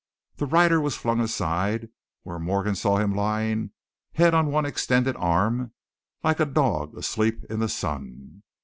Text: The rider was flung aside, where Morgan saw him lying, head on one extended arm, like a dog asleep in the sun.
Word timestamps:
The 0.37 0.47
rider 0.47 0.81
was 0.81 0.95
flung 0.95 1.19
aside, 1.19 1.89
where 2.23 2.39
Morgan 2.39 2.73
saw 2.73 2.97
him 2.97 3.13
lying, 3.13 3.69
head 4.13 4.33
on 4.33 4.47
one 4.47 4.65
extended 4.65 5.15
arm, 5.17 5.73
like 6.23 6.39
a 6.39 6.45
dog 6.47 6.97
asleep 6.97 7.43
in 7.51 7.59
the 7.59 7.69
sun. 7.69 8.41